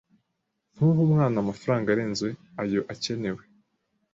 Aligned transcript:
Ntuhe 0.73 0.99
umwana 1.07 1.35
amafaranga 1.43 1.87
arenze 1.93 2.27
ayo 2.61 2.81
akenewe. 2.93 3.43